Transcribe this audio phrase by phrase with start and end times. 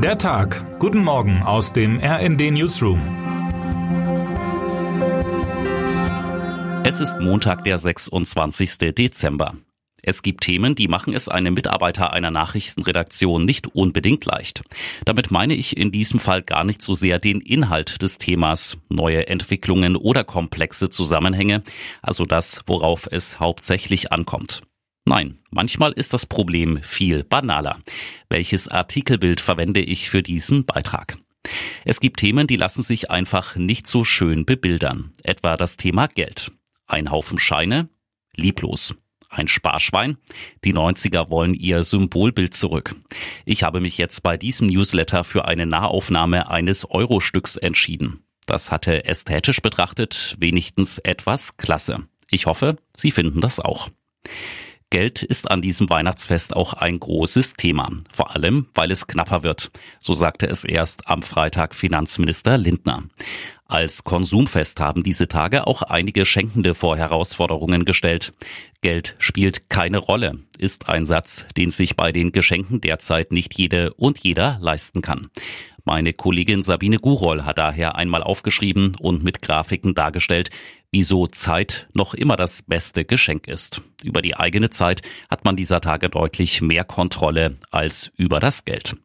[0.00, 0.78] Der Tag.
[0.78, 3.00] Guten Morgen aus dem RND Newsroom.
[6.84, 8.94] Es ist Montag, der 26.
[8.94, 9.54] Dezember.
[10.00, 14.62] Es gibt Themen, die machen es einem Mitarbeiter einer Nachrichtenredaktion nicht unbedingt leicht.
[15.04, 19.26] Damit meine ich in diesem Fall gar nicht so sehr den Inhalt des Themas, neue
[19.26, 21.64] Entwicklungen oder komplexe Zusammenhänge,
[22.02, 24.62] also das, worauf es hauptsächlich ankommt.
[25.08, 27.78] Nein, manchmal ist das Problem viel banaler.
[28.28, 31.16] Welches Artikelbild verwende ich für diesen Beitrag?
[31.86, 35.14] Es gibt Themen, die lassen sich einfach nicht so schön bebildern.
[35.22, 36.52] Etwa das Thema Geld.
[36.86, 37.88] Ein Haufen Scheine,
[38.36, 38.96] lieblos.
[39.30, 40.18] Ein Sparschwein.
[40.62, 42.94] Die 90er wollen ihr Symbolbild zurück.
[43.46, 48.24] Ich habe mich jetzt bei diesem Newsletter für eine Nahaufnahme eines Eurostücks entschieden.
[48.44, 52.06] Das hatte ästhetisch betrachtet wenigstens etwas klasse.
[52.30, 53.88] Ich hoffe, Sie finden das auch.
[54.90, 59.70] Geld ist an diesem Weihnachtsfest auch ein großes Thema, vor allem weil es knapper wird.
[60.00, 63.02] So sagte es erst am Freitag Finanzminister Lindner.
[63.66, 68.32] Als Konsumfest haben diese Tage auch einige Schenkende vor Herausforderungen gestellt.
[68.80, 73.92] Geld spielt keine Rolle, ist ein Satz, den sich bei den Geschenken derzeit nicht jede
[73.92, 75.28] und jeder leisten kann.
[75.88, 80.50] Meine Kollegin Sabine Gurol hat daher einmal aufgeschrieben und mit Grafiken dargestellt,
[80.90, 83.80] wieso Zeit noch immer das beste Geschenk ist.
[84.02, 88.98] Über die eigene Zeit hat man dieser Tage deutlich mehr Kontrolle als über das Geld.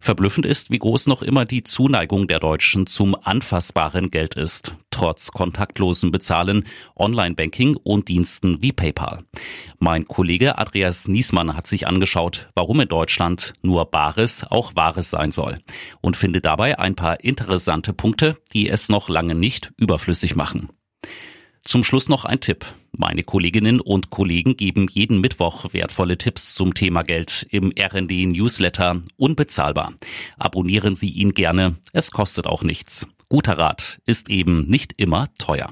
[0.00, 5.30] Verblüffend ist, wie groß noch immer die Zuneigung der Deutschen zum anfassbaren Geld ist, trotz
[5.30, 6.64] kontaktlosen Bezahlen,
[6.96, 9.22] Online-Banking und Diensten wie PayPal.
[9.78, 15.30] Mein Kollege Andreas Niesmann hat sich angeschaut, warum in Deutschland nur Bares auch Wahres sein
[15.30, 15.58] soll
[16.00, 20.68] und findet dabei ein paar interessante Punkte, die es noch lange nicht überflüssig machen.
[21.62, 22.66] Zum Schluss noch ein Tipp.
[22.90, 29.02] Meine Kolleginnen und Kollegen geben jeden Mittwoch wertvolle Tipps zum Thema Geld im RND Newsletter
[29.16, 29.92] unbezahlbar.
[30.38, 33.06] Abonnieren Sie ihn gerne, es kostet auch nichts.
[33.30, 35.68] Guter Rat ist eben nicht immer teuer.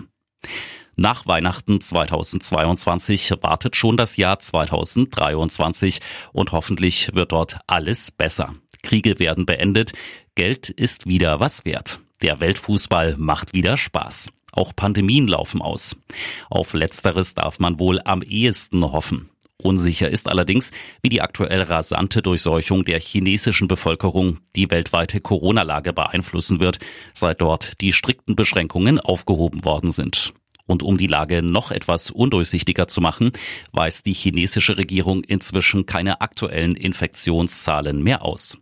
[0.94, 6.00] Nach Weihnachten 2022 wartet schon das Jahr 2023
[6.34, 8.54] und hoffentlich wird dort alles besser.
[8.82, 9.92] Kriege werden beendet,
[10.34, 12.00] Geld ist wieder was wert.
[12.20, 14.32] Der Weltfußball macht wieder Spaß.
[14.52, 15.96] Auch Pandemien laufen aus.
[16.50, 19.30] Auf letzteres darf man wohl am ehesten hoffen.
[19.62, 20.70] Unsicher ist allerdings,
[21.02, 26.78] wie die aktuell rasante Durchseuchung der chinesischen Bevölkerung die weltweite Corona-Lage beeinflussen wird,
[27.14, 30.34] seit dort die strikten Beschränkungen aufgehoben worden sind.
[30.66, 33.32] Und um die Lage noch etwas undurchsichtiger zu machen,
[33.72, 38.58] weist die chinesische Regierung inzwischen keine aktuellen Infektionszahlen mehr aus.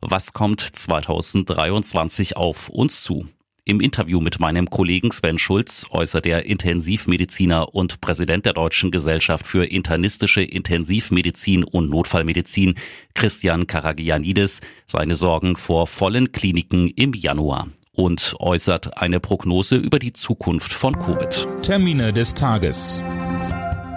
[0.00, 3.28] Was kommt 2023 auf uns zu?
[3.64, 9.46] Im Interview mit meinem Kollegen Sven Schulz äußert der Intensivmediziner und Präsident der Deutschen Gesellschaft
[9.46, 12.74] für internistische Intensivmedizin und Notfallmedizin
[13.14, 20.12] Christian Karagianidis seine Sorgen vor vollen Kliniken im Januar und äußert eine Prognose über die
[20.12, 21.46] Zukunft von Covid.
[21.62, 23.04] Termine des Tages.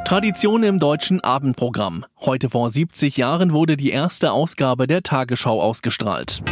[0.05, 2.05] Tradition im deutschen Abendprogramm.
[2.19, 6.43] Heute vor 70 Jahren wurde die erste Ausgabe der Tagesschau ausgestrahlt.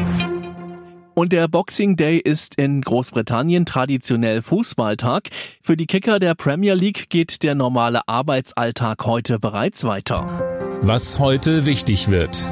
[1.14, 5.30] Und der Boxing Day ist in Großbritannien traditionell Fußballtag.
[5.62, 10.80] Für die Kicker der Premier League geht der normale Arbeitsalltag heute bereits weiter.
[10.82, 12.52] Was heute wichtig wird.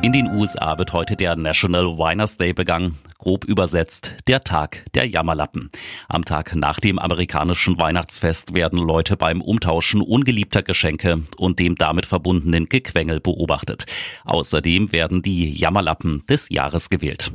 [0.00, 2.96] In den USA wird heute der National Winers Day begangen.
[3.18, 5.70] Grob übersetzt der Tag der Jammerlappen.
[6.08, 12.06] Am Tag nach dem amerikanischen Weihnachtsfest werden Leute beim Umtauschen ungeliebter Geschenke und dem damit
[12.06, 13.86] verbundenen Gequengel beobachtet.
[14.24, 17.32] Außerdem werden die Jammerlappen des Jahres gewählt.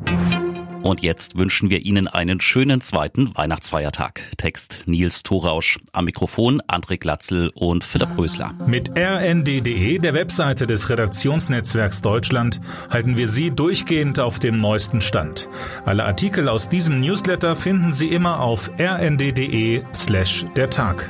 [0.84, 4.22] Und jetzt wünschen wir Ihnen einen schönen zweiten Weihnachtsfeiertag.
[4.38, 5.80] Text Nils Thorausch.
[5.94, 8.54] Am Mikrofon André Glatzel und Philipp Rösler.
[8.68, 15.48] Mit rnd.de, der Webseite des Redaktionsnetzwerks Deutschland, halten wir Sie durchgehend auf dem neuesten Stand.
[15.86, 21.10] Alle Artikel aus diesem Newsletter finden Sie immer auf rnd.de slash der Tag.